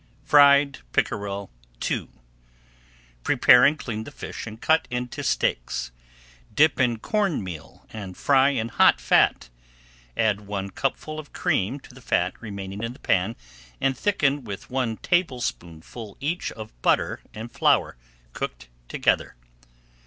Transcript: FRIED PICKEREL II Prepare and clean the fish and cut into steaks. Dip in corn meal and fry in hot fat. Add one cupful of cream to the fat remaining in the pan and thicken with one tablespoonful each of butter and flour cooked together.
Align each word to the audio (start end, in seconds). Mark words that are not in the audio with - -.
FRIED 0.23 0.79
PICKEREL 0.93 1.51
II 1.87 2.07
Prepare 3.23 3.65
and 3.65 3.77
clean 3.77 4.03
the 4.03 4.09
fish 4.09 4.47
and 4.47 4.59
cut 4.59 4.87
into 4.89 5.21
steaks. 5.23 5.91
Dip 6.51 6.79
in 6.79 6.97
corn 6.97 7.43
meal 7.43 7.85
and 7.93 8.17
fry 8.17 8.49
in 8.49 8.69
hot 8.69 8.99
fat. 8.99 9.49
Add 10.17 10.41
one 10.47 10.71
cupful 10.71 11.19
of 11.19 11.33
cream 11.33 11.79
to 11.81 11.93
the 11.93 12.01
fat 12.01 12.33
remaining 12.41 12.81
in 12.81 12.93
the 12.93 12.97
pan 12.99 13.35
and 13.79 13.95
thicken 13.95 14.43
with 14.43 14.71
one 14.71 14.97
tablespoonful 14.97 16.17
each 16.19 16.51
of 16.53 16.73
butter 16.81 17.21
and 17.35 17.51
flour 17.51 17.95
cooked 18.33 18.69
together. 18.87 19.35